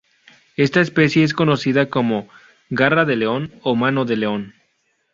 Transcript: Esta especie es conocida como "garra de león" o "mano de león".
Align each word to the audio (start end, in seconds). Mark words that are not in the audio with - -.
Esta 0.57 0.81
especie 0.81 1.23
es 1.23 1.35
conocida 1.35 1.87
como 1.87 2.27
"garra 2.71 3.05
de 3.05 3.15
león" 3.15 3.53
o 3.61 3.75
"mano 3.75 4.03
de 4.03 4.17
león". 4.17 4.55